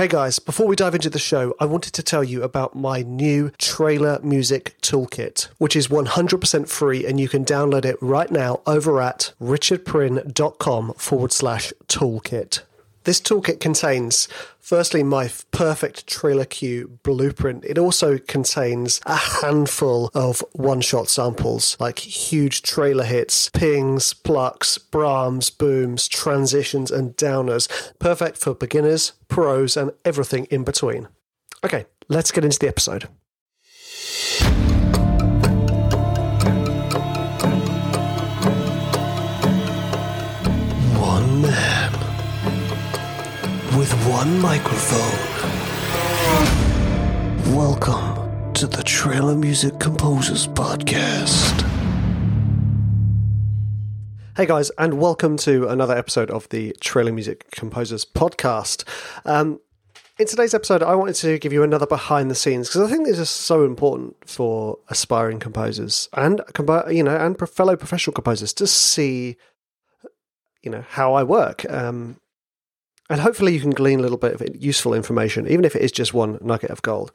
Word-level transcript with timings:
Hey 0.00 0.08
guys, 0.08 0.38
before 0.38 0.66
we 0.66 0.76
dive 0.76 0.94
into 0.94 1.10
the 1.10 1.18
show, 1.18 1.54
I 1.60 1.66
wanted 1.66 1.92
to 1.92 2.02
tell 2.02 2.24
you 2.24 2.42
about 2.42 2.74
my 2.74 3.02
new 3.02 3.50
trailer 3.58 4.18
music 4.22 4.74
toolkit, 4.80 5.48
which 5.58 5.76
is 5.76 5.88
100% 5.88 6.68
free 6.70 7.04
and 7.04 7.20
you 7.20 7.28
can 7.28 7.44
download 7.44 7.84
it 7.84 7.98
right 8.00 8.30
now 8.30 8.62
over 8.66 8.98
at 9.02 9.34
richardpryn.com 9.42 10.94
forward 10.94 11.32
slash 11.32 11.74
toolkit. 11.86 12.62
This 13.10 13.20
toolkit 13.20 13.58
contains, 13.58 14.28
firstly, 14.60 15.02
my 15.02 15.28
perfect 15.50 16.06
trailer 16.06 16.44
cue 16.44 17.00
blueprint. 17.02 17.64
It 17.64 17.76
also 17.76 18.18
contains 18.18 19.00
a 19.04 19.16
handful 19.16 20.12
of 20.14 20.44
one 20.52 20.80
shot 20.80 21.08
samples, 21.08 21.76
like 21.80 21.98
huge 21.98 22.62
trailer 22.62 23.02
hits, 23.02 23.48
pings, 23.48 24.14
plucks, 24.14 24.78
braams, 24.78 25.50
booms, 25.50 26.06
transitions, 26.06 26.92
and 26.92 27.16
downers. 27.16 27.68
Perfect 27.98 28.36
for 28.36 28.54
beginners, 28.54 29.14
pros, 29.26 29.76
and 29.76 29.90
everything 30.04 30.44
in 30.44 30.62
between. 30.62 31.08
Okay, 31.64 31.86
let's 32.08 32.30
get 32.30 32.44
into 32.44 32.60
the 32.60 32.68
episode. 32.68 33.08
With 43.90 44.06
one 44.08 44.38
microphone. 44.40 45.18
Welcome 47.54 48.52
to 48.54 48.66
the 48.66 48.82
Trailer 48.82 49.34
Music 49.34 49.78
Composers 49.78 50.46
Podcast. 50.46 51.66
Hey 54.36 54.46
guys, 54.46 54.70
and 54.78 55.00
welcome 55.00 55.36
to 55.38 55.68
another 55.68 55.96
episode 55.96 56.30
of 56.30 56.48
the 56.50 56.76
Trailer 56.80 57.12
Music 57.12 57.50
Composers 57.50 58.04
Podcast. 58.04 58.84
Um, 59.24 59.60
in 60.18 60.26
today's 60.26 60.54
episode, 60.54 60.82
I 60.82 60.94
wanted 60.94 61.16
to 61.16 61.38
give 61.38 61.52
you 61.52 61.62
another 61.62 61.86
behind 61.86 62.30
the 62.30 62.34
scenes 62.34 62.68
because 62.68 62.82
I 62.82 62.92
think 62.92 63.06
this 63.06 63.18
is 63.18 63.30
so 63.30 63.64
important 63.64 64.16
for 64.28 64.78
aspiring 64.88 65.40
composers 65.40 66.08
and 66.12 66.42
you 66.90 67.02
know 67.02 67.16
and 67.16 67.38
fellow 67.48 67.76
professional 67.76 68.14
composers 68.14 68.52
to 68.54 68.66
see 68.66 69.36
you 70.62 70.70
know 70.70 70.84
how 70.88 71.14
I 71.14 71.22
work. 71.22 71.64
Um, 71.68 72.19
and 73.10 73.20
hopefully 73.20 73.52
you 73.52 73.60
can 73.60 73.70
glean 73.70 73.98
a 73.98 74.02
little 74.02 74.16
bit 74.16 74.40
of 74.40 74.62
useful 74.62 74.94
information, 74.94 75.48
even 75.48 75.64
if 75.64 75.74
it 75.74 75.82
is 75.82 75.90
just 75.90 76.14
one 76.14 76.38
nugget 76.40 76.70
of 76.70 76.80
gold. 76.80 77.10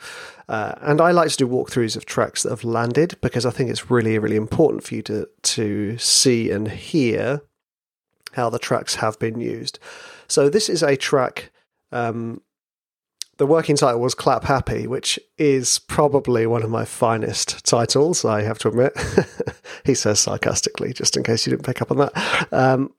Uh, 0.49 0.73
and 0.81 0.99
I 0.99 1.11
like 1.11 1.29
to 1.29 1.37
do 1.37 1.47
walkthroughs 1.47 1.95
of 1.95 2.05
tracks 2.05 2.43
that 2.43 2.49
have 2.49 2.65
landed 2.65 3.17
because 3.21 3.45
I 3.45 3.49
think 3.49 3.69
it's 3.69 3.89
really, 3.89 4.19
really 4.19 4.35
important 4.35 4.83
for 4.83 4.93
you 4.93 5.01
to 5.03 5.27
to 5.41 5.97
see 5.97 6.51
and 6.51 6.67
hear 6.67 7.41
how 8.33 8.49
the 8.49 8.59
tracks 8.59 8.95
have 8.95 9.17
been 9.19 9.39
used. 9.39 9.79
So 10.27 10.49
this 10.49 10.67
is 10.67 10.83
a 10.83 10.97
track. 10.97 11.51
Um, 11.93 12.41
the 13.37 13.45
working 13.45 13.77
title 13.77 14.01
was 14.01 14.15
"Clap 14.15 14.43
Happy," 14.43 14.87
which 14.87 15.17
is 15.37 15.79
probably 15.79 16.45
one 16.45 16.63
of 16.63 16.69
my 16.69 16.83
finest 16.83 17.65
titles. 17.65 18.25
I 18.25 18.41
have 18.41 18.59
to 18.59 18.67
admit, 18.67 18.93
he 19.85 19.93
says 19.93 20.19
sarcastically, 20.19 20.91
just 20.91 21.15
in 21.15 21.23
case 21.23 21.47
you 21.47 21.51
didn't 21.51 21.65
pick 21.65 21.81
up 21.81 21.91
on 21.91 21.97
that. 21.97 22.47
Um, 22.51 22.93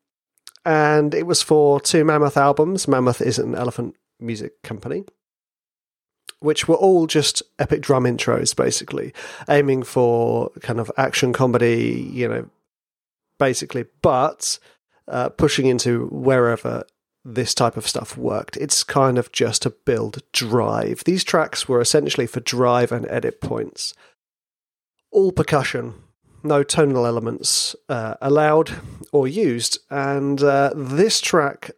and 0.67 1.15
it 1.15 1.27
was 1.27 1.43
for 1.43 1.81
two 1.81 2.05
Mammoth 2.05 2.37
albums. 2.37 2.89
Mammoth 2.89 3.23
is 3.23 3.39
an 3.39 3.55
elephant 3.55 3.95
music 4.19 4.61
company, 4.65 5.05
which 6.41 6.67
were 6.67 6.75
all 6.75 7.07
just 7.07 7.41
epic 7.61 7.81
drum 7.81 8.03
intros, 8.03 8.55
basically, 8.55 9.15
aiming 9.49 9.85
for 9.85 10.51
kind 10.61 10.81
of 10.81 10.91
action 10.97 11.33
comedy, 11.33 12.11
you 12.13 12.29
know, 12.29 12.51
basically, 13.39 13.85
but 14.03 14.59
uh, 15.07 15.29
pushing 15.29 15.67
into 15.67 16.09
wherever 16.09 16.85
this 17.25 17.55
type 17.55 17.77
of 17.77 17.87
stuff 17.87 18.17
worked. 18.17 18.57
It's 18.57 18.83
kind 18.83 19.19
of 19.19 19.31
just 19.31 19.63
to 19.63 19.71
build 19.71 20.21
drive. 20.33 21.05
These 21.05 21.23
tracks 21.23 21.69
were 21.69 21.81
essentially 21.81 22.27
for 22.27 22.41
drive 22.41 22.91
and 22.91 23.07
edit 23.09 23.41
points. 23.41 23.95
All 25.13 25.31
percussion, 25.31 25.95
no 26.47 26.63
tonal 26.63 27.07
elements 27.07 27.77
uh, 27.89 28.15
allowed 28.21 28.73
or 29.13 29.29
used. 29.29 29.79
And 29.91 30.43
uh, 30.43 30.73
this 30.75 31.21
track, 31.21 31.71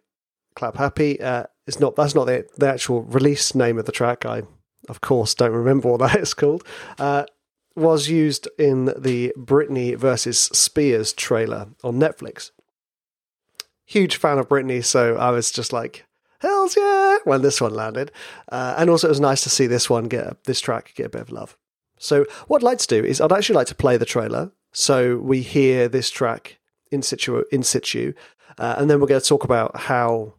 "Clap 0.55 0.77
Happy," 0.77 1.19
uh, 1.21 1.45
is 1.67 1.79
not. 1.79 1.95
That's 1.95 2.15
not 2.15 2.25
the, 2.25 2.45
the 2.57 2.69
actual 2.69 3.03
release 3.03 3.55
name 3.55 3.77
of 3.77 3.85
the 3.85 3.91
track. 3.91 4.25
I, 4.25 4.43
of 4.87 5.01
course, 5.01 5.33
don't 5.33 5.51
remember 5.51 5.89
what 5.89 5.99
that 5.99 6.15
is 6.19 6.33
called. 6.33 6.63
Uh, 6.97 7.25
was 7.75 8.09
used 8.09 8.47
in 8.57 8.85
the 8.97 9.33
Britney 9.37 9.95
versus 9.95 10.37
Spears 10.37 11.13
trailer 11.13 11.67
on 11.83 11.95
Netflix. 11.99 12.51
Huge 13.85 14.17
fan 14.17 14.37
of 14.37 14.49
Britney, 14.49 14.83
so 14.83 15.15
I 15.15 15.31
was 15.31 15.51
just 15.51 15.73
like, 15.73 16.05
"Hell's 16.39 16.75
yeah!" 16.75 17.17
when 17.23 17.41
this 17.41 17.61
one 17.61 17.73
landed. 17.73 18.11
Uh, 18.51 18.75
and 18.77 18.89
also, 18.89 19.07
it 19.07 19.11
was 19.11 19.19
nice 19.19 19.41
to 19.41 19.49
see 19.49 19.67
this 19.67 19.89
one 19.89 20.07
get 20.07 20.43
this 20.43 20.61
track 20.61 20.93
get 20.95 21.07
a 21.07 21.09
bit 21.09 21.21
of 21.21 21.31
love. 21.31 21.57
So, 21.97 22.25
what 22.47 22.57
I'd 22.57 22.65
like 22.65 22.77
to 22.79 22.87
do 22.87 23.03
is, 23.03 23.19
I'd 23.19 23.31
actually 23.31 23.55
like 23.55 23.67
to 23.67 23.75
play 23.75 23.97
the 23.97 24.05
trailer 24.05 24.51
so 24.71 25.17
we 25.17 25.41
hear 25.41 25.87
this 25.87 26.09
track 26.09 26.57
in 26.91 27.01
situ, 27.01 27.43
in 27.51 27.63
situ, 27.63 28.13
uh, 28.57 28.75
and 28.77 28.89
then 28.89 28.99
we're 28.99 29.07
going 29.07 29.21
to 29.21 29.27
talk 29.27 29.43
about 29.43 29.75
how 29.77 30.33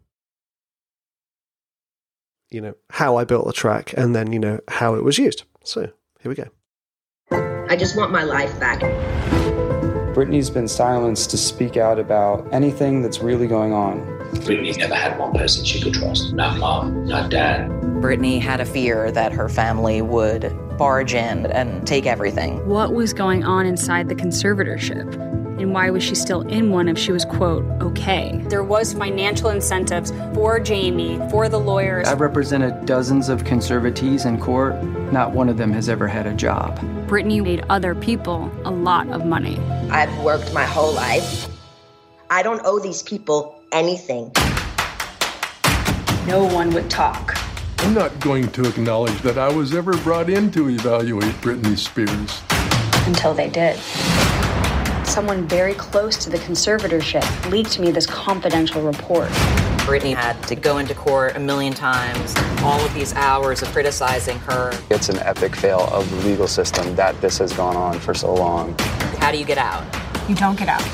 you 2.49 2.61
know 2.61 2.75
how 2.89 3.15
I 3.15 3.23
built 3.23 3.45
the 3.45 3.53
track, 3.53 3.93
and 3.97 4.15
then 4.15 4.31
you 4.31 4.39
know 4.39 4.59
how 4.67 4.95
it 4.95 5.03
was 5.03 5.17
used. 5.17 5.43
So 5.63 5.81
here 6.19 6.29
we 6.29 6.35
go. 6.35 6.47
I 7.69 7.77
just 7.77 7.95
want 7.95 8.11
my 8.11 8.23
life 8.23 8.59
back. 8.59 8.81
Britney's 10.13 10.49
been 10.49 10.67
silenced 10.67 11.31
to 11.31 11.37
speak 11.37 11.77
out 11.77 11.97
about 11.97 12.45
anything 12.53 13.01
that's 13.01 13.19
really 13.19 13.47
going 13.47 13.71
on. 13.71 14.01
Britney 14.41 14.77
never 14.77 14.93
had 14.93 15.17
one 15.17 15.31
person 15.31 15.63
she 15.63 15.79
could 15.81 15.93
trust. 15.93 16.33
Not 16.33 16.57
mom, 16.59 17.05
not 17.05 17.31
dad. 17.31 17.69
Brittany 18.01 18.37
had 18.37 18.59
a 18.59 18.65
fear 18.65 19.09
that 19.11 19.31
her 19.31 19.47
family 19.47 20.01
would 20.01 20.53
barge 20.81 21.13
in 21.13 21.45
and 21.45 21.85
take 21.85 22.07
everything. 22.07 22.67
What 22.67 22.95
was 22.95 23.13
going 23.13 23.43
on 23.43 23.67
inside 23.67 24.09
the 24.09 24.15
conservatorship? 24.15 25.13
And 25.61 25.75
why 25.75 25.91
was 25.91 26.01
she 26.01 26.15
still 26.15 26.41
in 26.41 26.71
one 26.71 26.87
if 26.87 26.97
she 26.97 27.11
was, 27.11 27.23
quote, 27.23 27.63
okay? 27.83 28.43
There 28.47 28.63
was 28.63 28.91
financial 28.91 29.49
incentives 29.49 30.11
for 30.33 30.59
Jamie, 30.59 31.19
for 31.29 31.47
the 31.49 31.59
lawyers. 31.59 32.07
I've 32.07 32.19
represented 32.19 32.87
dozens 32.87 33.29
of 33.29 33.43
conservatees 33.43 34.25
in 34.25 34.41
court. 34.41 34.83
Not 35.13 35.33
one 35.33 35.49
of 35.49 35.57
them 35.57 35.71
has 35.71 35.87
ever 35.87 36.07
had 36.07 36.25
a 36.25 36.33
job. 36.33 36.79
Britney 37.05 37.43
made 37.43 37.63
other 37.69 37.93
people 37.93 38.51
a 38.65 38.71
lot 38.71 39.07
of 39.09 39.23
money. 39.23 39.59
I've 39.91 40.17
worked 40.23 40.51
my 40.51 40.65
whole 40.65 40.93
life. 40.93 41.47
I 42.31 42.41
don't 42.41 42.61
owe 42.65 42.79
these 42.79 43.03
people 43.03 43.61
anything. 43.71 44.31
No 46.25 46.43
one 46.51 46.71
would 46.71 46.89
talk. 46.89 47.37
I'm 47.83 47.95
not 47.95 48.19
going 48.19 48.47
to 48.51 48.69
acknowledge 48.69 49.19
that 49.23 49.39
I 49.39 49.51
was 49.51 49.73
ever 49.73 49.97
brought 49.97 50.29
in 50.29 50.51
to 50.51 50.69
evaluate 50.69 51.33
Britney 51.41 51.75
Spears. 51.75 52.41
Until 53.07 53.33
they 53.33 53.49
did. 53.49 53.75
Someone 55.03 55.47
very 55.47 55.73
close 55.73 56.15
to 56.17 56.29
the 56.29 56.37
conservatorship 56.37 57.49
leaked 57.49 57.79
me 57.79 57.89
this 57.89 58.05
confidential 58.05 58.83
report. 58.83 59.29
Britney 59.79 60.13
had 60.13 60.41
to 60.43 60.55
go 60.55 60.77
into 60.77 60.93
court 60.93 61.35
a 61.35 61.39
million 61.39 61.73
times, 61.73 62.35
all 62.61 62.79
of 62.79 62.93
these 62.93 63.15
hours 63.15 63.63
of 63.63 63.69
criticizing 63.69 64.37
her. 64.41 64.71
It's 64.91 65.09
an 65.09 65.17
epic 65.17 65.55
fail 65.55 65.89
of 65.91 66.07
the 66.11 66.17
legal 66.17 66.47
system 66.47 66.95
that 66.97 67.19
this 67.19 67.39
has 67.39 67.51
gone 67.51 67.75
on 67.75 67.99
for 67.99 68.13
so 68.13 68.31
long. 68.31 68.77
How 69.17 69.31
do 69.31 69.39
you 69.39 69.45
get 69.45 69.57
out? 69.57 69.83
You 70.29 70.35
don't 70.35 70.57
get 70.57 70.69
out 70.69 70.87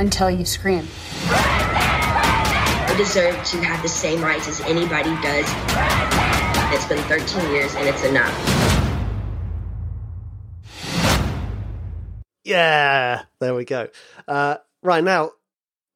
until 0.00 0.28
you 0.28 0.44
scream. 0.44 0.88
Deserve 3.00 3.42
to 3.46 3.56
have 3.64 3.80
the 3.80 3.88
same 3.88 4.20
rights 4.20 4.46
as 4.46 4.60
anybody 4.60 5.08
does. 5.22 5.46
It's 6.74 6.86
been 6.86 6.98
13 7.08 7.50
years 7.50 7.74
and 7.74 7.88
it's 7.88 8.04
enough. 8.04 8.30
Yeah, 12.44 13.22
there 13.38 13.54
we 13.54 13.64
go. 13.64 13.88
Uh, 14.28 14.58
right 14.82 15.02
now, 15.02 15.30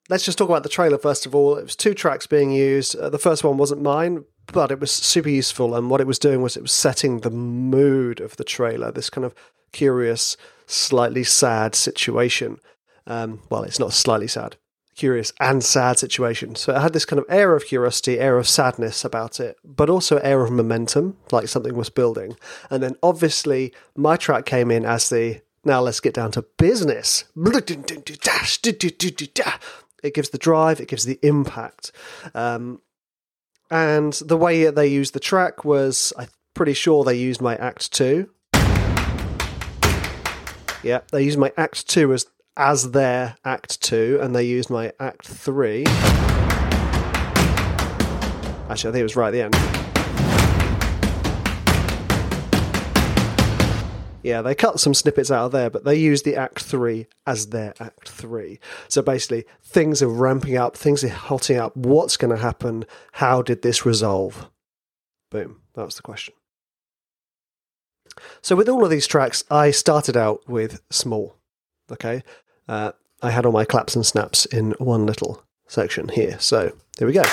let's 0.09 0.25
just 0.25 0.38
talk 0.38 0.48
about 0.48 0.62
the 0.62 0.70
trailer 0.70 0.97
first 0.97 1.26
of 1.26 1.34
all. 1.34 1.59
It 1.59 1.64
was 1.64 1.76
two 1.76 1.93
tracks 1.93 2.26
being 2.26 2.53
used. 2.53 2.97
Uh, 2.97 3.10
the 3.10 3.19
first 3.19 3.44
one 3.44 3.59
wasn't 3.59 3.82
mine, 3.82 4.25
but 4.47 4.70
it 4.70 4.81
was 4.81 4.91
super 4.91 5.28
useful. 5.28 5.75
And 5.75 5.90
what 5.90 6.00
it 6.00 6.06
was 6.06 6.19
doing 6.19 6.40
was 6.40 6.56
it 6.56 6.62
was 6.62 6.73
setting 6.73 7.19
the 7.20 7.31
mood 7.31 8.19
of 8.20 8.38
the 8.38 8.44
trailer. 8.44 8.90
This 8.90 9.11
kind 9.11 9.26
of 9.26 9.34
curious, 9.73 10.38
slightly 10.64 11.23
sad 11.23 11.75
situation. 11.75 12.61
Um, 13.06 13.43
well, 13.50 13.64
it's 13.64 13.78
not 13.78 13.93
slightly 13.93 14.26
sad, 14.28 14.56
curious 14.94 15.32
and 15.41 15.62
sad 15.62 15.99
situation. 15.99 16.55
So 16.55 16.75
it 16.75 16.81
had 16.81 16.93
this 16.93 17.05
kind 17.05 17.19
of 17.19 17.26
air 17.29 17.55
of 17.55 17.67
curiosity, 17.67 18.19
air 18.19 18.38
of 18.38 18.49
sadness 18.49 19.05
about 19.05 19.41
it, 19.41 19.56
but 19.64 19.91
also 19.91 20.19
air 20.19 20.43
of 20.43 20.50
momentum, 20.50 21.17
like 21.32 21.49
something 21.49 21.75
was 21.75 21.91
building. 21.91 22.37
And 22.70 22.82
then 22.82 22.96
obviously 23.02 23.73
my 23.96 24.17
track 24.17 24.46
came 24.46 24.70
in 24.70 24.85
as 24.85 25.08
the 25.08 25.41
now 25.64 25.81
let's 25.81 26.00
get 26.00 26.14
down 26.14 26.31
to 26.32 26.43
business. 26.58 27.25
It 30.02 30.12
gives 30.12 30.29
the 30.29 30.38
drive, 30.38 30.81
it 30.81 30.88
gives 30.88 31.06
the 31.06 31.19
impact. 31.23 31.90
Um, 32.35 32.82
and 33.70 34.12
the 34.12 34.37
way 34.37 34.70
they 34.70 34.87
used 34.87 35.14
the 35.14 35.20
track 35.20 35.64
was, 35.64 36.12
I'm 36.19 36.29
pretty 36.52 36.75
sure 36.75 37.02
they 37.02 37.17
used 37.17 37.40
my 37.40 37.56
Act 37.56 37.90
2. 37.93 38.29
Yeah, 40.82 41.00
they 41.11 41.23
used 41.23 41.38
my 41.38 41.50
Act 41.56 41.88
2 41.88 42.12
as 42.12 42.26
as 42.56 42.92
their 42.92 43.36
Act 43.44 43.80
2, 43.82 44.18
and 44.22 44.34
they 44.34 44.44
used 44.44 44.70
my 44.70 44.92
Act 45.00 45.26
3. 45.26 45.84
Actually, 48.68 48.88
I 48.88 48.92
think 48.92 48.96
it 48.96 49.02
was 49.02 49.16
right 49.16 49.28
at 49.28 49.32
the 49.32 49.42
end. 49.42 49.54
Yeah, 54.22 54.40
they 54.40 54.54
cut 54.54 54.80
some 54.80 54.94
snippets 54.94 55.30
out 55.30 55.46
of 55.46 55.52
there, 55.52 55.68
but 55.68 55.84
they 55.84 55.96
use 55.96 56.22
the 56.22 56.34
Act 56.34 56.62
3 56.62 57.06
as 57.26 57.48
their 57.48 57.74
Act 57.78 58.08
3. 58.08 58.58
So 58.88 59.02
basically, 59.02 59.44
things 59.62 60.00
are 60.00 60.08
ramping 60.08 60.56
up, 60.56 60.76
things 60.76 61.04
are 61.04 61.08
hotting 61.08 61.58
up. 61.58 61.76
What's 61.76 62.16
going 62.16 62.34
to 62.34 62.40
happen? 62.40 62.86
How 63.12 63.42
did 63.42 63.60
this 63.60 63.84
resolve? 63.84 64.48
Boom. 65.30 65.60
That 65.74 65.84
was 65.84 65.96
the 65.96 66.02
question. 66.02 66.32
So, 68.40 68.56
with 68.56 68.68
all 68.68 68.84
of 68.84 68.90
these 68.90 69.06
tracks, 69.06 69.44
I 69.50 69.72
started 69.72 70.16
out 70.16 70.48
with 70.48 70.80
small. 70.90 71.36
Okay. 71.90 72.22
Uh, 72.69 72.93
I 73.22 73.31
had 73.31 73.46
all 73.46 73.52
my 73.52 73.64
claps 73.64 73.94
and 73.94 74.05
snaps 74.05 74.46
in 74.46 74.72
one 74.78 75.06
little 75.06 75.43
section 75.66 76.08
here. 76.08 76.38
So, 76.40 76.72
here 76.99 77.06
we 77.06 77.12
go. 77.12 77.25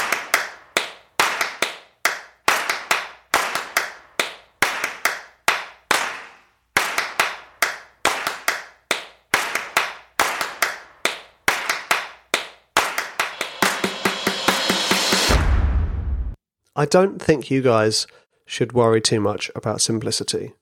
I 16.74 16.86
don't 16.86 17.22
think 17.22 17.51
you 17.51 17.62
guys 17.62 18.07
should 18.48 18.74
worry 18.74 19.01
too 19.01 19.19
much 19.19 19.51
about 19.56 19.81
simplicity. 19.81 20.54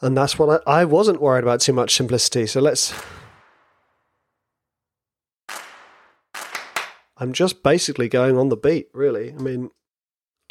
And 0.00 0.16
that's 0.16 0.38
what 0.38 0.62
I, 0.66 0.80
I 0.80 0.84
wasn't 0.84 1.20
worried 1.20 1.44
about 1.44 1.60
too 1.60 1.72
much 1.72 1.94
simplicity. 1.94 2.46
So 2.46 2.60
let's. 2.60 2.94
I'm 7.16 7.32
just 7.32 7.62
basically 7.62 8.08
going 8.08 8.36
on 8.36 8.48
the 8.48 8.56
beat, 8.56 8.88
really. 8.92 9.32
I 9.32 9.36
mean, 9.36 9.70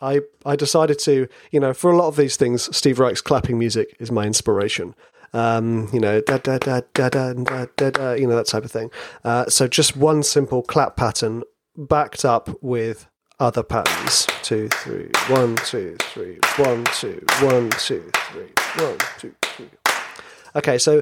I 0.02 0.22
I 0.46 0.56
decided 0.56 1.00
to, 1.00 1.28
you 1.52 1.60
know, 1.60 1.74
for 1.74 1.92
a 1.92 1.98
lot 1.98 2.08
of 2.08 2.16
these 2.16 2.38
things, 2.38 2.76
Steve 2.76 3.00
Reich's 3.00 3.22
clapping 3.22 3.60
music 3.60 3.96
is 4.00 4.12
my 4.12 4.26
inspiration. 4.26 4.96
Um, 5.34 5.90
you 5.92 6.00
know, 6.00 6.22
da 6.22 6.38
da 6.38 6.58
da 6.58 6.82
da 6.94 7.10
da 7.10 7.34
da 7.34 7.66
da, 7.76 7.90
da 7.90 8.14
you 8.14 8.28
know 8.28 8.36
that 8.36 8.48
type 8.48 8.64
of 8.64 8.72
thing. 8.72 8.92
Uh, 9.24 9.48
so 9.48 9.68
just 9.68 9.98
one 9.98 10.24
simple 10.24 10.62
clap 10.62 10.96
pattern 10.96 11.44
backed 11.76 12.24
up 12.24 12.50
with 12.62 13.08
other 13.40 13.64
patterns. 13.64 14.28
Two, 14.42 14.70
three, 14.70 15.10
one, 15.28 15.56
two, 15.58 15.98
three, 16.00 16.40
one, 16.58 16.84
two, 16.86 17.24
one, 17.42 17.70
two, 17.72 18.10
three, 18.32 18.52
one, 18.78 18.98
two, 19.20 19.34
three. 19.42 19.70
Okay, 20.56 20.78
so 20.78 21.02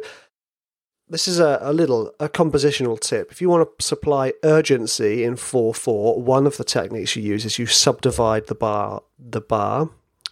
this 1.09 1.27
is 1.27 1.39
a, 1.39 1.59
a 1.61 1.73
little 1.73 2.13
a 2.19 2.29
compositional 2.29 2.99
tip. 2.99 3.31
If 3.31 3.41
you 3.41 3.49
want 3.49 3.67
to 3.77 3.85
supply 3.85 4.33
urgency 4.43 5.23
in 5.23 5.35
four 5.35 5.73
four, 5.73 6.21
one 6.21 6.47
of 6.47 6.57
the 6.57 6.63
techniques 6.63 7.15
you 7.15 7.23
use 7.23 7.43
is 7.43 7.59
you 7.59 7.65
subdivide 7.65 8.47
the 8.47 8.55
bar, 8.55 9.03
the 9.19 9.41
bar, 9.41 9.89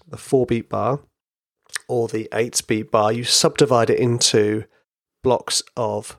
the 0.08 0.18
four 0.18 0.46
beat 0.46 0.70
bar, 0.70 1.02
or 1.88 2.08
the 2.08 2.30
eight 2.34 2.62
beat 2.66 2.92
bar. 2.92 3.12
You 3.12 3.26
subdivide 3.26 3.90
it 3.90 4.00
into 4.00 4.64
blocks 5.22 5.62
of 5.76 6.18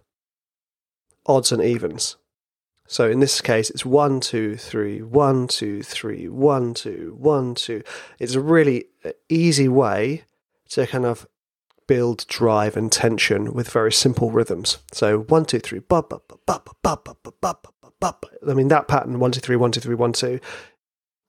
odds 1.24 1.52
and 1.52 1.62
evens. 1.62 2.16
So 2.90 3.08
in 3.08 3.20
this 3.20 3.40
case, 3.40 3.70
it's 3.70 3.86
one, 3.86 4.18
two, 4.18 4.56
three, 4.56 5.00
one, 5.00 5.46
two, 5.46 5.80
three, 5.80 6.28
one, 6.28 6.74
two, 6.74 7.14
one, 7.16 7.54
two. 7.54 7.84
It's 8.18 8.34
a 8.34 8.40
really 8.40 8.86
easy 9.28 9.68
way 9.68 10.24
to 10.70 10.88
kind 10.88 11.06
of 11.06 11.24
build 11.86 12.26
drive 12.26 12.76
and 12.76 12.90
tension 12.90 13.54
with 13.54 13.70
very 13.70 13.92
simple 13.92 14.32
rhythms. 14.32 14.78
So 14.90 15.20
one, 15.20 15.44
two, 15.44 15.60
three, 15.60 15.78
ba 15.78 16.02
ba 16.02 16.20
ba 16.26 16.36
ba 16.44 16.62
ba 16.82 16.98
ba 17.04 17.14
ba 17.22 17.32
ba 17.40 17.54
ba 17.62 17.92
ba. 18.00 18.28
I 18.48 18.54
mean 18.54 18.66
that 18.68 18.88
pattern 18.88 19.20
one, 19.20 19.30
two, 19.30 19.38
three, 19.38 19.54
one, 19.54 19.70
two, 19.70 19.80
three, 19.80 19.94
one, 19.94 20.12
two. 20.12 20.40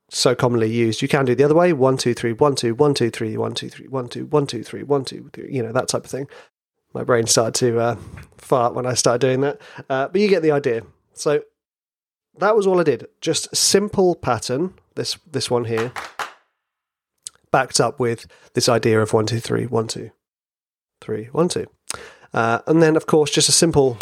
So 0.09 0.33
commonly 0.33 0.71
used. 0.71 1.03
You 1.03 1.07
can 1.07 1.25
do 1.25 1.35
the 1.35 1.43
other 1.43 1.53
way: 1.53 1.73
one, 1.73 1.95
two, 1.95 2.15
three, 2.15 2.33
one, 2.33 2.55
two, 2.55 2.73
one, 2.73 2.95
two, 2.95 3.11
three, 3.11 3.37
one, 3.37 3.53
two, 3.53 3.69
three, 3.69 3.87
one, 3.87 4.09
two, 4.09 4.25
one, 4.25 4.47
two, 4.47 4.63
three, 4.63 4.81
one, 4.81 5.05
two, 5.05 5.29
three. 5.31 5.53
You 5.53 5.61
know 5.61 5.73
that 5.73 5.89
type 5.89 6.05
of 6.05 6.09
thing. 6.09 6.27
My 6.95 7.03
brain 7.03 7.27
started 7.27 7.53
to 7.59 7.79
uh, 7.79 7.95
fart 8.35 8.73
when 8.73 8.87
I 8.87 8.95
started 8.95 9.21
doing 9.21 9.41
that, 9.41 9.61
uh, 9.91 10.07
but 10.07 10.19
you 10.19 10.27
get 10.27 10.41
the 10.41 10.51
idea. 10.53 10.81
So 11.13 11.43
that 12.37 12.55
was 12.55 12.65
all 12.65 12.79
I 12.79 12.83
did. 12.83 13.07
Just 13.19 13.55
simple 13.55 14.15
pattern. 14.15 14.73
This 14.95 15.17
this 15.29 15.49
one 15.49 15.65
here, 15.65 15.91
backed 17.51 17.79
up 17.79 17.99
with 17.99 18.27
this 18.53 18.67
idea 18.67 19.01
of 19.01 19.13
one 19.13 19.25
two 19.25 19.39
three 19.39 19.65
one 19.65 19.87
two, 19.87 20.11
three 20.99 21.25
one 21.25 21.49
two, 21.49 21.67
uh, 22.33 22.59
and 22.67 22.81
then 22.81 22.95
of 22.95 23.05
course 23.05 23.31
just 23.31 23.49
a 23.49 23.53
simple, 23.53 23.97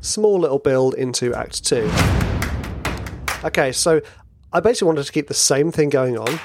small 0.00 0.38
little 0.38 0.58
build 0.58 0.94
into 0.94 1.34
Act 1.34 1.64
Two. 1.64 1.90
Okay, 3.44 3.70
so 3.70 4.00
I 4.52 4.60
basically 4.60 4.86
wanted 4.86 5.04
to 5.04 5.12
keep 5.12 5.28
the 5.28 5.34
same 5.34 5.70
thing 5.70 5.90
going 5.90 6.18
on. 6.18 6.40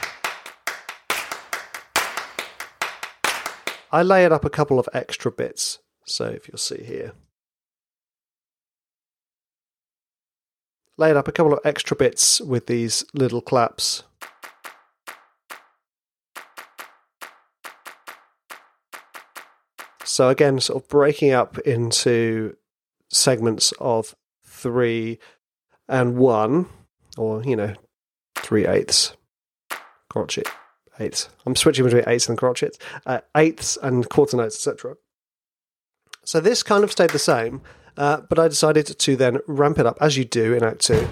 I 3.91 4.01
layered 4.01 4.31
up 4.31 4.43
a 4.43 4.49
couple 4.49 4.79
of 4.79 4.89
extra 4.93 5.31
bits. 5.31 5.79
So 6.05 6.25
if 6.25 6.47
you'll 6.47 6.57
see 6.57 6.83
here. 6.83 7.13
Laid 10.97 11.15
up 11.15 11.27
a 11.27 11.31
couple 11.31 11.53
of 11.53 11.59
extra 11.63 11.95
bits 11.95 12.39
with 12.41 12.67
these 12.67 13.05
little 13.13 13.41
claps. 13.41 14.03
So 20.03 20.29
again, 20.29 20.59
sort 20.59 20.83
of 20.83 20.89
breaking 20.89 21.31
up 21.31 21.57
into 21.59 22.55
segments 23.11 23.73
of 23.79 24.15
three 24.45 25.19
and 25.87 26.17
one, 26.17 26.67
or 27.17 27.43
you 27.43 27.55
know, 27.55 27.73
three 28.35 28.67
eighths, 28.67 29.15
crotchet 30.09 30.47
eighths. 30.99 31.29
I'm 31.45 31.55
switching 31.55 31.85
between 31.85 32.03
eighths 32.07 32.29
and 32.29 32.37
crotchets, 32.37 32.79
uh, 33.05 33.21
eighths 33.35 33.77
and 33.81 34.07
quarter 34.09 34.37
notes, 34.37 34.55
etc. 34.55 34.95
So 36.25 36.39
this 36.39 36.63
kind 36.63 36.83
of 36.83 36.91
stayed 36.91 37.09
the 37.09 37.19
same, 37.19 37.61
uh, 37.97 38.21
but 38.29 38.39
I 38.39 38.47
decided 38.47 38.87
to 38.87 39.15
then 39.15 39.39
ramp 39.47 39.79
it 39.79 39.85
up, 39.85 39.97
as 40.01 40.17
you 40.17 40.25
do 40.25 40.53
in 40.53 40.63
Act 40.63 40.81
Two, 40.81 41.07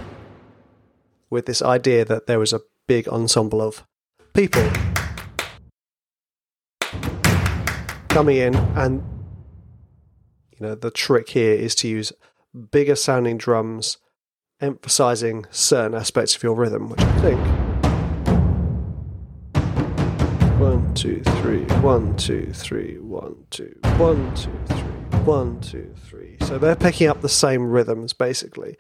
with 1.30 1.46
this 1.46 1.62
idea 1.62 2.06
that 2.06 2.28
there 2.28 2.40
was 2.40 2.54
a 2.54 2.62
big 2.88 3.08
ensemble 3.08 3.62
of 3.62 3.84
people 4.34 4.70
coming 8.10 8.38
in, 8.38 8.56
and 8.76 9.04
you 10.52 10.68
know 10.68 10.76
the 10.76 10.92
trick 10.92 11.30
here 11.30 11.54
is 11.54 11.76
to 11.76 11.88
use 11.88 12.12
bigger 12.72 12.96
sounding 12.96 13.38
drums, 13.38 13.98
emphasizing 14.60 15.46
certain 15.52 15.96
aspects 15.96 16.36
of 16.36 16.44
your 16.44 16.56
rhythm, 16.56 16.90
which 16.90 17.02
I 17.02 17.22
think. 17.22 17.40
One, 20.60 20.94
two, 20.94 21.22
three, 21.42 21.64
one, 21.82 22.16
two, 22.18 22.52
three, 22.54 23.00
one, 23.00 23.48
two, 23.50 23.76
one, 23.98 24.34
two, 24.36 24.52
three. 24.68 25.01
One, 25.26 25.62
two, 25.62 25.94
three. 26.08 26.38
So 26.42 26.58
they're 26.58 26.76
picking 26.76 27.08
up 27.08 27.22
the 27.22 27.30
same 27.30 27.70
rhythms 27.70 28.12
basically. 28.12 28.76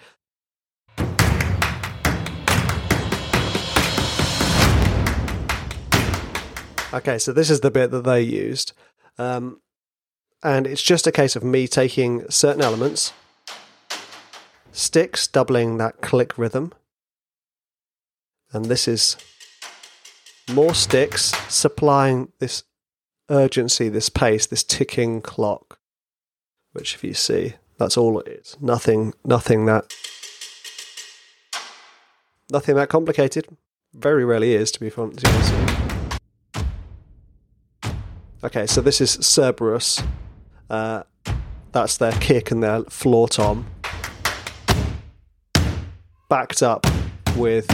Okay, 6.93 7.19
so 7.19 7.31
this 7.31 7.51
is 7.51 7.61
the 7.61 7.69
bit 7.71 7.91
that 7.91 8.05
they 8.05 8.21
used. 8.21 8.73
Um, 9.19 9.61
and 10.41 10.65
it's 10.65 10.81
just 10.81 11.05
a 11.05 11.11
case 11.11 11.35
of 11.35 11.43
me 11.43 11.67
taking 11.67 12.27
certain 12.29 12.63
elements, 12.63 13.13
sticks, 14.71 15.27
doubling 15.27 15.77
that 15.77 16.01
click 16.01 16.39
rhythm. 16.39 16.73
And 18.51 18.65
this 18.65 18.87
is 18.87 19.15
more 20.51 20.73
sticks 20.73 21.33
supplying 21.53 22.31
this 22.39 22.63
urgency, 23.29 23.89
this 23.89 24.09
pace, 24.09 24.47
this 24.47 24.63
ticking 24.63 25.21
clock 25.21 25.77
which 26.73 26.95
if 26.95 27.03
you 27.03 27.13
see, 27.13 27.55
that's 27.77 27.97
all 27.97 28.19
it 28.19 28.27
is. 28.27 28.57
Nothing, 28.61 29.13
nothing 29.25 29.65
that, 29.65 29.93
nothing 32.51 32.75
that 32.75 32.89
complicated. 32.89 33.47
Very 33.93 34.23
rarely 34.23 34.53
is, 34.53 34.71
to 34.71 34.79
be 34.79 34.91
honest. 34.95 35.25
Okay, 38.43 38.65
so 38.65 38.81
this 38.81 39.01
is 39.01 39.17
Cerberus. 39.21 40.01
Uh, 40.69 41.03
that's 41.71 41.97
their 41.97 42.13
kick 42.13 42.51
and 42.51 42.63
their 42.63 42.83
floor 42.83 43.27
tom. 43.27 43.67
Backed 46.29 46.63
up 46.63 46.87
with 47.35 47.67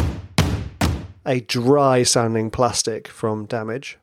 a 1.25 1.41
dry 1.41 2.03
sounding 2.03 2.49
plastic 2.49 3.07
from 3.07 3.45
Damage. 3.45 3.97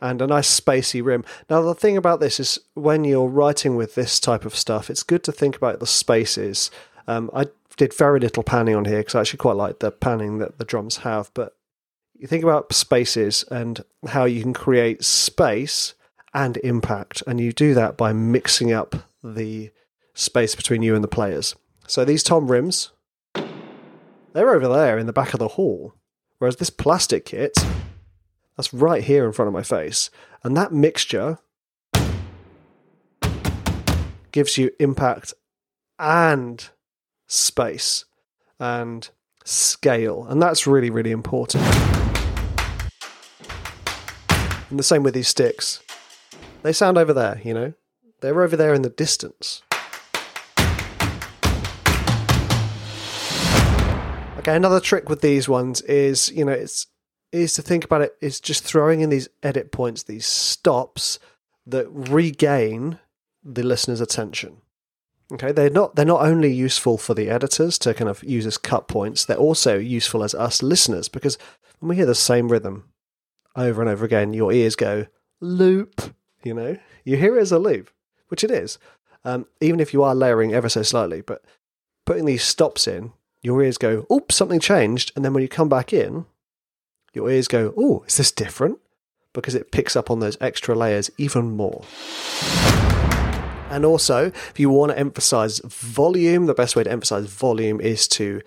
And 0.00 0.20
a 0.20 0.26
nice 0.26 0.60
spacey 0.60 1.04
rim. 1.04 1.24
Now, 1.48 1.62
the 1.62 1.74
thing 1.74 1.96
about 1.96 2.20
this 2.20 2.38
is 2.38 2.58
when 2.74 3.04
you're 3.04 3.28
writing 3.28 3.76
with 3.76 3.94
this 3.94 4.20
type 4.20 4.44
of 4.44 4.54
stuff, 4.54 4.90
it's 4.90 5.02
good 5.02 5.22
to 5.24 5.32
think 5.32 5.56
about 5.56 5.80
the 5.80 5.86
spaces. 5.86 6.70
Um, 7.06 7.30
I 7.34 7.46
did 7.76 7.94
very 7.94 8.20
little 8.20 8.42
panning 8.42 8.74
on 8.74 8.84
here 8.84 8.98
because 8.98 9.14
I 9.14 9.20
actually 9.20 9.38
quite 9.38 9.56
like 9.56 9.78
the 9.78 9.90
panning 9.90 10.38
that 10.38 10.58
the 10.58 10.64
drums 10.64 10.98
have, 10.98 11.30
but 11.34 11.56
you 12.14 12.26
think 12.26 12.42
about 12.42 12.72
spaces 12.72 13.44
and 13.50 13.84
how 14.08 14.24
you 14.24 14.42
can 14.42 14.54
create 14.54 15.04
space 15.04 15.94
and 16.32 16.56
impact, 16.58 17.22
and 17.26 17.40
you 17.40 17.52
do 17.52 17.72
that 17.74 17.96
by 17.96 18.12
mixing 18.12 18.72
up 18.72 18.94
the 19.22 19.70
space 20.14 20.54
between 20.54 20.82
you 20.82 20.94
and 20.94 21.02
the 21.02 21.08
players. 21.08 21.54
So 21.86 22.04
these 22.04 22.22
tom 22.22 22.50
rims, 22.50 22.90
they're 24.32 24.54
over 24.54 24.68
there 24.68 24.98
in 24.98 25.06
the 25.06 25.12
back 25.12 25.32
of 25.32 25.38
the 25.38 25.48
hall, 25.48 25.94
whereas 26.38 26.56
this 26.56 26.70
plastic 26.70 27.26
kit, 27.26 27.56
that's 28.56 28.72
right 28.72 29.04
here 29.04 29.26
in 29.26 29.32
front 29.32 29.48
of 29.48 29.52
my 29.52 29.62
face, 29.62 30.10
and 30.42 30.56
that 30.56 30.72
mixture 30.72 31.38
gives 34.32 34.58
you 34.58 34.70
impact 34.80 35.34
and 35.98 36.70
space 37.26 38.04
and 38.58 39.10
scale, 39.44 40.26
and 40.28 40.42
that's 40.42 40.66
really 40.66 40.90
really 40.90 41.10
important. 41.10 41.64
And 44.68 44.78
the 44.78 44.82
same 44.82 45.02
with 45.02 45.14
these 45.14 45.28
sticks. 45.28 45.80
They 46.62 46.72
sound 46.72 46.98
over 46.98 47.12
there, 47.12 47.40
you 47.44 47.54
know? 47.54 47.74
They're 48.20 48.42
over 48.42 48.56
there 48.56 48.74
in 48.74 48.82
the 48.82 48.90
distance. 48.90 49.62
Okay, 54.38 54.56
another 54.56 54.80
trick 54.80 55.08
with 55.08 55.20
these 55.20 55.48
ones 55.48 55.82
is, 55.82 56.32
you 56.32 56.44
know, 56.44 56.52
it's 56.52 56.88
is 57.42 57.52
to 57.54 57.62
think 57.62 57.84
about 57.84 58.02
it 58.02 58.16
is 58.20 58.40
just 58.40 58.64
throwing 58.64 59.00
in 59.00 59.10
these 59.10 59.28
edit 59.42 59.72
points, 59.72 60.02
these 60.02 60.26
stops 60.26 61.18
that 61.66 61.86
regain 61.90 62.98
the 63.44 63.62
listener's 63.62 64.00
attention. 64.00 64.58
Okay, 65.32 65.50
they're 65.50 65.70
not 65.70 65.96
they're 65.96 66.04
not 66.04 66.24
only 66.24 66.52
useful 66.52 66.98
for 66.98 67.12
the 67.12 67.28
editors 67.28 67.78
to 67.80 67.94
kind 67.94 68.08
of 68.08 68.22
use 68.22 68.46
as 68.46 68.58
cut 68.58 68.86
points, 68.86 69.24
they're 69.24 69.36
also 69.36 69.76
useful 69.76 70.22
as 70.22 70.34
us 70.34 70.62
listeners 70.62 71.08
because 71.08 71.36
when 71.80 71.88
we 71.88 71.96
hear 71.96 72.06
the 72.06 72.14
same 72.14 72.48
rhythm 72.48 72.84
over 73.56 73.80
and 73.80 73.90
over 73.90 74.04
again, 74.04 74.32
your 74.32 74.52
ears 74.52 74.76
go 74.76 75.06
loop. 75.40 76.14
You 76.44 76.54
know, 76.54 76.78
you 77.04 77.16
hear 77.16 77.36
it 77.36 77.40
as 77.40 77.50
a 77.50 77.58
loop, 77.58 77.90
which 78.28 78.44
it 78.44 78.52
is, 78.52 78.78
um, 79.24 79.46
even 79.60 79.80
if 79.80 79.92
you 79.92 80.04
are 80.04 80.14
layering 80.14 80.54
ever 80.54 80.68
so 80.68 80.82
slightly. 80.82 81.22
But 81.22 81.44
putting 82.04 82.24
these 82.24 82.44
stops 82.44 82.86
in, 82.86 83.12
your 83.42 83.60
ears 83.64 83.78
go, 83.78 84.06
"Oops, 84.12 84.34
something 84.34 84.60
changed," 84.60 85.10
and 85.16 85.24
then 85.24 85.34
when 85.34 85.42
you 85.42 85.48
come 85.48 85.68
back 85.68 85.92
in, 85.92 86.26
your 87.16 87.30
ears 87.30 87.48
go, 87.48 87.74
"Oh, 87.76 88.04
is 88.06 88.18
this 88.18 88.30
different?" 88.30 88.78
Because 89.32 89.54
it 89.54 89.72
picks 89.72 89.96
up 89.96 90.10
on 90.10 90.20
those 90.20 90.38
extra 90.40 90.74
layers 90.74 91.10
even 91.18 91.56
more. 91.56 91.82
And 93.70 93.84
also, 93.84 94.26
if 94.26 94.60
you 94.60 94.70
want 94.70 94.92
to 94.92 94.98
emphasize 94.98 95.58
volume, 95.64 96.46
the 96.46 96.54
best 96.54 96.76
way 96.76 96.84
to 96.84 96.90
emphasize 96.90 97.26
volume 97.26 97.80
is 97.80 98.06
to 98.08 98.40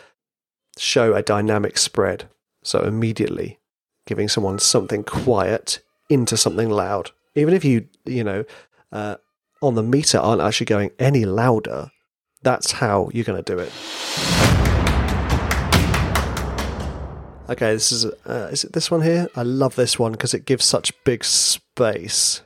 show 0.78 1.14
a 1.14 1.22
dynamic 1.22 1.78
spread. 1.78 2.30
So 2.64 2.84
immediately 2.84 3.60
giving 4.06 4.28
someone 4.28 4.60
something 4.60 5.04
quiet 5.04 5.82
into 6.10 6.38
something 6.38 6.70
loud. 6.70 7.12
Even 7.36 7.54
if 7.54 7.64
you, 7.64 7.88
you 8.06 8.24
know, 8.24 8.44
uh, 8.92 9.16
on 9.62 9.76
the 9.76 9.84
meter 9.84 10.18
aren't 10.18 10.42
actually 10.42 10.66
going 10.66 10.92
any 10.98 11.26
louder, 11.26 11.92
that's 12.42 12.72
how 12.72 13.10
you're 13.14 13.26
going 13.26 13.44
to 13.44 13.56
do 13.56 13.60
it. 13.60 13.72
Okay, 17.50 17.74
this 17.74 17.92
is 17.92 18.06
uh, 18.06 18.50
is 18.52 18.64
it 18.64 18.74
this 18.74 18.92
one 18.92 19.02
here? 19.02 19.28
I 19.36 19.42
love 19.42 19.76
this 19.76 19.98
one 19.98 20.12
because 20.12 20.36
it 20.36 20.46
gives 20.46 20.66
such 20.66 20.94
big 21.04 21.26
space. 21.26 22.44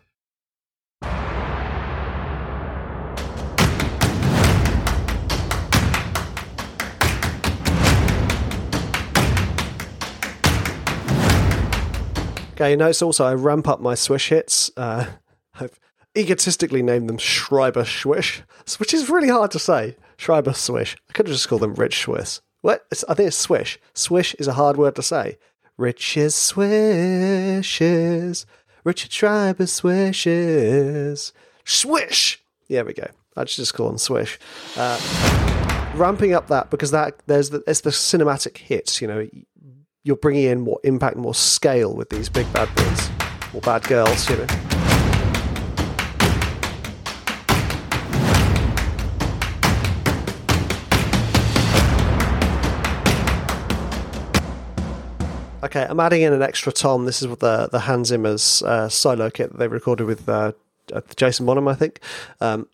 Okay, 12.53 12.72
you 12.72 12.77
notice 12.77 13.01
also 13.01 13.25
I 13.25 13.33
ramp 13.33 13.67
up 13.67 13.81
my 13.81 13.95
swish 13.95 14.29
hits. 14.29 14.72
Uh, 14.77 15.07
I've 15.60 15.77
egotistically 16.17 16.81
named 16.81 17.10
them 17.10 17.17
Schreiber 17.17 17.83
Swish, 17.83 18.41
which 18.77 18.93
is 18.93 19.10
really 19.10 19.27
hard 19.27 19.51
to 19.51 19.60
say. 19.60 19.98
Schreiber 20.15 20.53
Swish. 20.53 20.95
I 21.10 21.12
could 21.12 21.27
have 21.27 21.36
just 21.36 21.50
called 21.50 21.62
them 21.62 21.74
Rich 21.74 22.03
Swiss. 22.03 22.39
What? 22.63 22.88
I 23.10 23.13
think 23.13 23.27
it's 23.27 23.36
swish. 23.36 23.77
Swish 23.93 24.34
is 24.36 24.48
a 24.48 24.53
hard 24.53 24.77
word 24.77 24.96
to 24.96 25.03
say. 25.03 25.38
Rich's 25.75 26.34
swishes. 26.34 27.65
Richard 28.86 29.12
Schreiber 29.12 29.67
swishes. 29.67 31.34
Swish! 31.65 32.41
Yeah, 32.70 32.84
we 32.84 32.93
go. 32.93 33.08
I 33.36 33.43
should 33.43 33.58
just 33.63 33.74
call 33.74 33.89
them 33.89 33.98
swish. 33.98 34.39
Uh, 34.77 34.98
ramping 35.96 36.34
up 36.34 36.48
that 36.48 36.70
because 36.70 36.91
that 36.91 37.15
there's 37.27 37.50
the, 37.50 37.62
it's 37.67 37.82
the 37.82 37.89
cinematic 37.89 38.55
hits. 38.55 39.01
You 39.01 39.10
know, 39.10 39.27
you're 40.05 40.15
bringing 40.15 40.46
in 40.46 40.62
more 40.62 40.79
impact, 40.86 41.17
more 41.17 41.36
scale 41.36 41.93
with 41.93 42.12
these 42.12 42.29
big 42.29 42.51
bad 42.53 42.74
boys 42.75 43.10
or 43.53 43.60
bad 43.60 43.84
girls. 43.84 44.29
You 44.29 44.38
know. 44.38 44.73
Okay, 55.63 55.88
I'm 55.89 56.01
adding 56.01 56.24
in 56.24 56.34
an 56.34 56.41
extra 56.41 56.74
tom. 56.74 57.05
This 57.05 57.22
is 57.22 57.29
what 57.29 57.39
the 57.39 57.70
the 57.72 57.79
Hans 57.79 58.10
Zimmer's 58.10 58.62
uh, 58.63 58.89
solo 58.89 59.29
kit 59.29 59.50
that 59.50 59.58
they 59.60 59.70
recorded 59.70 60.05
with 60.05 60.27
uh, 60.27 60.51
Jason 61.15 61.46
Bonham, 61.46 61.70
I 61.70 61.74
think. 61.74 62.01
Um, 62.41 62.67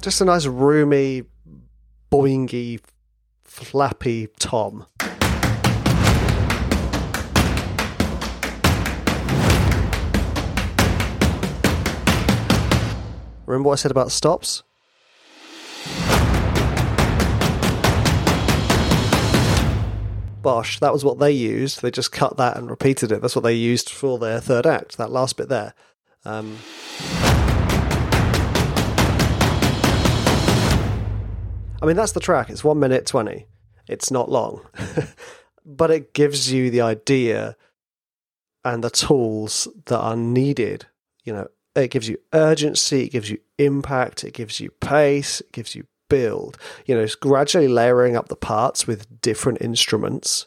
just 0.00 0.20
a 0.20 0.24
nice 0.24 0.44
roomy, 0.46 1.22
boingy, 2.10 2.80
flappy 3.44 4.26
tom. 4.40 4.86
Remember 13.46 13.68
what 13.68 13.74
I 13.74 13.76
said 13.76 13.92
about 13.92 14.10
stops? 14.10 14.64
Bosh, 20.42 20.80
that 20.80 20.92
was 20.92 21.04
what 21.04 21.18
they 21.18 21.30
used. 21.30 21.82
They 21.82 21.90
just 21.90 22.12
cut 22.12 22.36
that 22.36 22.56
and 22.56 22.68
repeated 22.68 23.12
it. 23.12 23.22
That's 23.22 23.36
what 23.36 23.44
they 23.44 23.54
used 23.54 23.88
for 23.88 24.18
their 24.18 24.40
third 24.40 24.66
act, 24.66 24.98
that 24.98 25.10
last 25.10 25.36
bit 25.36 25.48
there. 25.48 25.74
Um, 26.24 26.58
I 31.80 31.86
mean, 31.86 31.96
that's 31.96 32.12
the 32.12 32.20
track. 32.20 32.50
It's 32.50 32.64
one 32.64 32.78
minute 32.78 33.06
20. 33.06 33.46
It's 33.88 34.10
not 34.10 34.30
long. 34.30 34.66
but 35.64 35.90
it 35.90 36.14
gives 36.14 36.52
you 36.52 36.70
the 36.70 36.80
idea 36.80 37.56
and 38.64 38.82
the 38.82 38.90
tools 38.90 39.68
that 39.86 39.98
are 39.98 40.16
needed. 40.16 40.86
You 41.24 41.32
know, 41.32 41.48
it 41.74 41.90
gives 41.90 42.08
you 42.08 42.18
urgency, 42.32 43.04
it 43.04 43.10
gives 43.10 43.30
you 43.30 43.38
impact, 43.58 44.24
it 44.24 44.34
gives 44.34 44.60
you 44.60 44.70
pace, 44.80 45.40
it 45.40 45.52
gives 45.52 45.74
you 45.74 45.86
build. 46.12 46.58
You 46.84 46.94
know, 46.94 47.06
gradually 47.20 47.68
layering 47.68 48.16
up 48.16 48.28
the 48.28 48.36
parts 48.36 48.86
with 48.86 49.22
different 49.22 49.62
instruments 49.62 50.46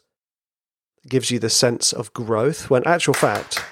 gives 1.09 1.31
you 1.31 1.39
the 1.39 1.49
sense 1.49 1.91
of 1.91 2.13
growth 2.13 2.69
when 2.69 2.85
actual 2.85 3.15
fact 3.15 3.63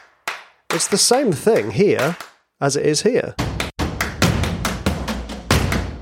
it's 0.72 0.88
the 0.88 0.98
same 0.98 1.32
thing 1.32 1.70
here 1.70 2.18
as 2.60 2.76
it 2.76 2.84
is 2.84 3.04
here. 3.04 3.36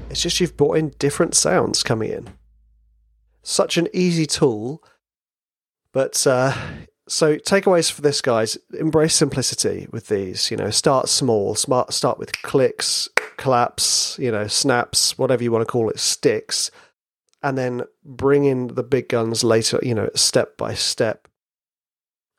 It's 0.10 0.22
just 0.22 0.40
you've 0.40 0.56
brought 0.56 0.78
in 0.78 0.94
different 0.98 1.36
sounds 1.36 1.84
coming 1.84 2.12
in. 2.12 2.30
Such 3.44 3.78
an 3.78 3.90
easy 3.94 4.26
tool, 4.26 4.82
but 5.92 6.26
uh, 6.26 6.54
so 7.10 7.36
takeaways 7.36 7.92
for 7.92 8.02
this, 8.02 8.22
guys: 8.22 8.58
embrace 8.80 9.16
simplicity 9.16 9.88
with 9.92 10.08
these. 10.08 10.52
You 10.52 10.58
know, 10.58 10.70
start 10.70 11.10
small. 11.10 11.56
Smart. 11.56 11.94
Start 11.94 12.18
with 12.18 12.42
clicks, 12.44 13.10
claps. 13.42 14.18
You 14.20 14.32
know, 14.32 14.48
snaps, 14.48 15.18
whatever 15.18 15.44
you 15.44 15.52
want 15.52 15.68
to 15.68 15.72
call 15.72 15.90
it, 15.90 16.00
sticks, 16.00 16.72
and 17.44 17.58
then 17.58 17.82
bring 18.06 18.46
in 18.46 18.68
the 18.68 18.84
big 18.84 19.10
guns 19.10 19.44
later. 19.44 19.80
You 19.82 19.96
know, 19.96 20.10
step 20.16 20.56
by 20.56 20.76
step. 20.76 21.28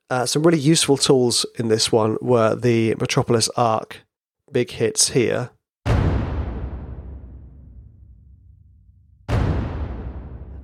Uh, 0.09 0.27
some 0.27 0.43
really 0.43 0.59
useful 0.59 0.97
tools 0.97 1.45
in 1.59 1.69
this 1.69 1.91
one 1.91 2.17
were 2.21 2.55
the 2.55 2.95
Metropolis 2.97 3.49
Ark 3.57 4.01
big 4.51 4.71
hits 4.71 5.11
here. 5.11 5.51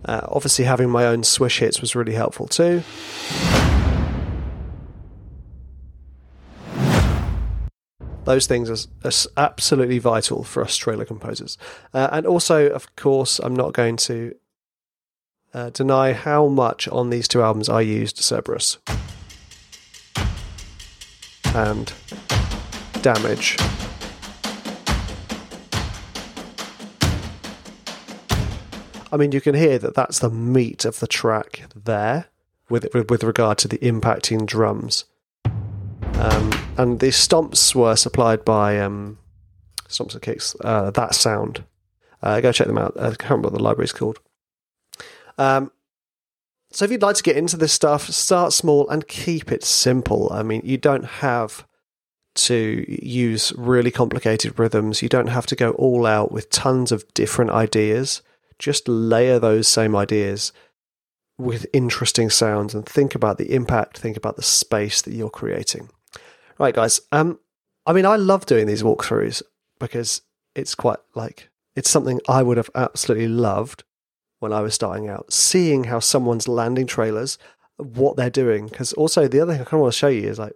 Uh, 0.05 0.27
obviously, 0.29 0.65
having 0.65 0.89
my 0.89 1.07
own 1.07 1.23
swish 1.23 1.59
hits 1.59 1.81
was 1.81 1.95
really 1.95 2.15
helpful 2.15 2.47
too. 2.47 2.83
Those 8.29 8.47
things 8.47 8.69
are, 8.69 9.09
are 9.09 9.13
absolutely 9.39 9.99
vital 9.99 10.45
for 10.45 10.63
us 10.63 10.77
trailer 10.77 11.07
composers. 11.07 11.57
Uh, 11.95 12.11
and 12.13 12.27
also, 12.27 12.69
of 12.69 12.95
course, 12.95 13.39
I'm 13.39 13.57
not 13.57 13.73
going 13.73 13.97
to 13.97 14.35
uh, 15.55 15.71
deny 15.71 16.13
how 16.13 16.47
much 16.47 16.87
on 16.89 17.09
these 17.09 17.27
two 17.27 17.41
albums 17.41 17.71
I 17.71 17.81
used 17.81 18.19
Cerberus 18.19 18.77
and 21.55 21.91
Damage. 23.01 23.57
I 29.11 29.17
mean, 29.17 29.33
you 29.33 29.41
can 29.41 29.55
hear 29.55 29.79
that 29.79 29.95
that's 29.95 30.19
the 30.19 30.29
meat 30.29 30.85
of 30.85 31.01
the 31.01 31.07
track 31.07 31.63
there, 31.75 32.27
with 32.69 32.93
with 33.09 33.25
regard 33.25 33.57
to 33.57 33.69
the 33.69 33.79
impacting 33.79 34.45
drums. 34.45 35.07
Um, 36.17 36.68
and 36.79 37.01
the 37.01 37.09
stomps 37.09 37.75
were 37.75 37.97
supplied 37.97 38.45
by 38.45 38.79
um, 38.79 39.19
Stomps 39.89 40.15
and 40.15 40.23
Kicks, 40.23 40.55
uh, 40.63 40.91
that 40.93 41.15
sound. 41.15 41.65
Uh, 42.23 42.41
go 42.41 42.53
check 42.53 42.67
them 42.67 42.79
out. 42.79 42.95
I 42.97 43.09
can't 43.11 43.23
remember 43.31 43.49
what 43.49 43.55
the 43.55 43.63
library's 43.63 43.93
called. 43.93 44.21
Um, 45.37 45.73
so 46.71 46.85
if 46.85 46.91
you'd 46.91 47.03
like 47.03 47.17
to 47.17 47.23
get 47.23 47.37
into 47.37 47.57
this 47.57 47.73
stuff, 47.73 48.09
start 48.11 48.53
small 48.53 48.89
and 48.89 49.09
keep 49.09 49.51
it 49.51 49.65
simple. 49.65 50.29
I 50.33 50.43
mean, 50.43 50.63
you 50.65 50.77
don't 50.77 51.05
have 51.05 51.67
to 52.35 52.85
use 52.89 53.53
really 53.57 53.91
complicated 53.91 54.59
rhythms. 54.59 55.03
You 55.03 55.09
don't 55.09 55.29
have 55.29 55.47
to 55.47 55.57
go 55.57 55.71
all 55.73 56.07
out 56.07 56.31
with 56.31 56.51
tons 56.51 56.93
of 56.93 57.13
different 57.15 57.51
ideas. 57.51 58.23
Just 58.59 58.87
layer 58.87 59.39
those 59.39 59.67
same 59.67 59.97
ideas 59.97 60.53
with 61.39 61.67
interesting 61.73 62.31
sounds 62.31 62.75
and 62.75 62.85
think 62.85 63.15
about 63.15 63.39
the 63.39 63.55
impact, 63.55 63.99
think 63.99 64.17
about 64.17 64.37
the 64.37 64.43
space 64.43 65.03
that 65.03 65.15
you're 65.15 65.31
creating. 65.31 65.89
Right, 66.59 66.75
guys. 66.75 67.01
Um, 67.13 67.39
I 67.87 67.93
mean, 67.93 68.05
I 68.05 68.17
love 68.17 68.47
doing 68.47 68.67
these 68.67 68.83
walkthroughs 68.83 69.43
because 69.79 70.23
it's 70.55 70.75
quite 70.75 70.99
like 71.15 71.51
it's 71.77 71.89
something 71.89 72.21
I 72.29 72.43
would 72.43 72.57
have 72.57 72.71
absolutely 72.75 73.29
loved 73.29 73.85
when 74.41 74.53
I 74.53 74.61
was 74.61 74.75
starting 74.75 75.09
out, 75.09 75.33
seeing 75.33 75.85
how 75.85 76.01
someone's 76.01 76.49
landing 76.49 76.87
trailers, 76.87 77.39
what 77.77 78.17
they're 78.17 78.31
doing. 78.31 78.67
Because 78.67 78.93
also 78.95 79.29
the 79.29 79.41
other 79.41 79.53
thing 79.53 79.61
I 79.61 79.65
kind 79.65 79.75
of 79.75 79.81
want 79.81 79.93
to 79.93 79.99
show 79.99 80.09
you 80.09 80.29
is 80.29 80.39
like, 80.39 80.55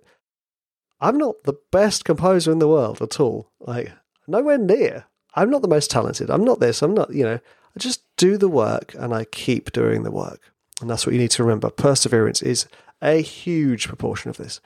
I'm 1.01 1.19
not 1.19 1.43
the 1.45 1.59
best 1.71 2.05
composer 2.05 2.51
in 2.51 2.59
the 2.59 2.69
world 2.69 3.01
at 3.01 3.21
all. 3.21 3.51
Like, 3.61 3.93
nowhere 4.27 4.59
near. 4.59 5.07
I'm 5.35 5.51
not 5.51 5.63
the 5.63 5.69
most 5.69 5.91
talented. 5.91 6.31
I'm 6.31 6.45
not 6.45 6.61
this. 6.61 6.83
I'm 6.83 6.95
not, 6.95 7.13
you 7.13 7.25
know, 7.25 7.35
I 7.35 7.79
just 7.79 8.03
do 8.17 8.37
the 8.37 8.49
work 8.49 8.95
and 8.99 9.15
I 9.15 9.25
keep 9.25 9.73
doing 9.73 10.03
the 10.03 10.11
work. 10.11 10.53
And 10.81 10.91
that's 10.91 11.07
what 11.07 11.13
you 11.13 11.21
need 11.21 11.31
to 11.33 11.45
remember. 11.45 11.71
Perseverance 11.71 12.43
is 12.43 12.67
a 13.01 13.23
huge 13.23 13.89
proportion 13.89 14.31
of 14.31 14.37
this. 14.37 14.61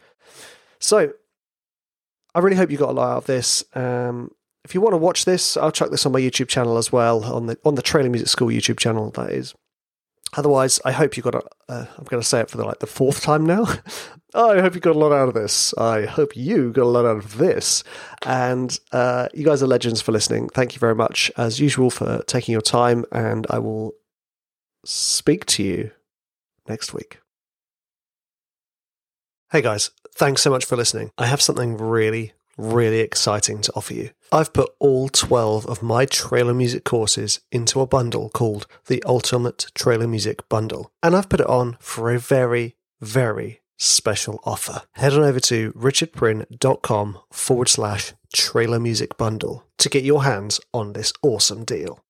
So, 0.79 1.13
I 2.37 2.41
really 2.41 2.57
hope 2.57 2.71
you 2.71 2.77
got 2.77 2.91
a 2.91 2.93
lot 2.93 3.13
out 3.13 3.17
of 3.17 3.25
this. 3.25 3.65
Um, 3.75 4.31
if 4.63 4.75
you 4.75 4.83
want 4.83 4.93
to 4.93 4.99
watch 4.99 5.25
this, 5.25 5.57
I'll 5.57 5.73
chuck 5.73 5.91
this 5.91 6.05
on 6.05 6.13
my 6.13 6.21
YouTube 6.21 6.49
channel 6.49 6.77
as 6.77 6.93
well 6.93 7.25
on 7.25 7.47
the 7.47 7.59
on 7.65 7.77
the 7.77 7.83
Trailer 7.83 8.11
Music 8.11 8.29
School 8.29 8.49
YouTube 8.49 8.79
channel. 8.79 9.11
That 9.13 9.31
is. 9.31 9.55
Otherwise, 10.37 10.79
I 10.85 10.93
hope 10.93 11.17
you 11.17 11.23
got 11.23 11.35
a. 11.35 11.43
Uh, 11.67 11.87
I'm 11.97 12.05
going 12.05 12.21
to 12.21 12.29
say 12.29 12.41
it 12.41 12.51
for 12.51 12.59
the, 12.59 12.67
like 12.67 12.81
the 12.81 12.87
fourth 12.87 13.23
time 13.23 13.47
now. 13.47 13.65
I 14.35 14.61
hope 14.61 14.75
you 14.75 14.83
got 14.83 14.97
a 14.97 14.99
lot 14.99 15.13
out 15.13 15.29
of 15.29 15.35
this. 15.35 15.73
I 15.79 16.05
hope 16.05 16.37
you 16.37 16.73
got 16.73 16.83
a 16.83 16.89
lot 16.89 17.07
out 17.07 17.17
of 17.17 17.39
this. 17.39 17.83
And 18.27 18.79
uh, 18.93 19.29
you 19.33 19.45
guys 19.47 19.63
are 19.63 19.67
legends 19.67 20.03
for 20.03 20.13
listening. 20.13 20.51
Thank 20.51 20.75
you 20.75 20.79
very 20.79 20.95
much, 20.95 21.33
as 21.39 21.59
usual, 21.59 21.89
for 21.89 22.23
taking 22.27 22.53
your 22.53 22.61
time. 22.61 23.07
And 23.13 23.47
I 23.49 23.61
will 23.61 23.95
speak 24.85 25.47
to 25.47 25.63
you 25.63 25.91
next 26.69 26.93
week. 26.93 27.19
Hey 29.57 29.63
guys, 29.63 29.91
thanks 30.15 30.43
so 30.43 30.51
much 30.51 30.67
for 30.67 30.77
listening. 30.77 31.13
I 31.17 31.25
have 31.25 31.41
something 31.41 31.79
really, 31.79 32.35
really 32.59 33.01
exciting 33.01 33.63
to 33.63 33.73
offer 33.75 33.95
you. 33.95 34.11
I've 34.31 34.53
put 34.53 34.69
all 34.79 35.09
12 35.09 35.65
of 35.65 35.83
my 35.83 36.05
trailer 36.05 36.53
music 36.53 36.85
courses 36.85 37.41
into 37.51 37.81
a 37.81 37.87
bundle 37.87 38.29
called 38.29 38.67
the 38.85 39.03
Ultimate 39.07 39.69
Trailer 39.75 40.07
Music 40.07 40.47
Bundle. 40.51 40.93
And 41.03 41.17
I've 41.17 41.31
put 41.31 41.41
it 41.41 41.47
on 41.47 41.79
for 41.81 42.13
a 42.13 42.19
very, 42.19 42.77
very 43.01 43.63
special 43.79 44.41
offer. 44.45 44.83
Head 44.93 45.15
on 45.15 45.23
over 45.23 45.41
to 45.41 45.73
richardprin.com 45.73 47.19
forward 47.33 47.69
slash 47.71 48.13
trailer 48.35 48.79
music 48.79 49.17
bundle 49.17 49.65
to 49.79 49.89
get 49.89 50.05
your 50.05 50.25
hands 50.25 50.61
on 50.75 50.93
this 50.93 51.15
awesome 51.23 51.65
deal. 51.65 52.05